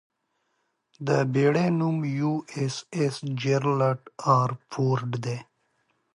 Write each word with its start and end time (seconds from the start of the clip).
د 1.07 1.09
بېړۍ 1.33 1.67
نوم 1.79 1.97
'یواېساېس 2.17 3.15
جېرالډ 3.41 3.99
ار 4.37 4.49
فورډ' 4.71 5.15
دی. 5.23 5.37